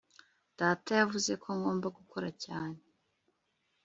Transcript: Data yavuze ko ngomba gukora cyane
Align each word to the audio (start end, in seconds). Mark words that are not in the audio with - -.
Data 0.59 0.91
yavuze 0.99 1.31
ko 1.43 1.49
ngomba 1.57 1.87
gukora 1.97 2.29
cyane 2.43 2.79